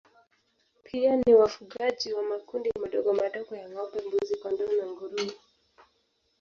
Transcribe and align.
Pia 0.83 1.17
ni 1.17 1.33
wafugaji 1.33 2.13
wa 2.13 2.23
makundi 2.23 2.71
madogomadogo 2.81 3.55
ya 3.55 3.69
ngombe 3.69 4.01
mbuzi 4.07 4.35
kondoo 4.37 4.71
na 4.77 4.85
nguruwe 4.91 5.31